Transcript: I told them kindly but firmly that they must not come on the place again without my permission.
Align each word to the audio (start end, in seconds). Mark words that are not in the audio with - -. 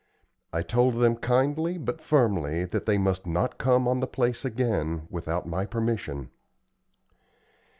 I 0.51 0.63
told 0.63 0.95
them 0.95 1.15
kindly 1.15 1.77
but 1.77 2.01
firmly 2.01 2.65
that 2.65 2.87
they 2.87 2.97
must 2.97 3.27
not 3.27 3.59
come 3.59 3.87
on 3.87 3.99
the 3.99 4.07
place 4.07 4.43
again 4.43 5.05
without 5.11 5.47
my 5.47 5.63
permission. 5.63 6.31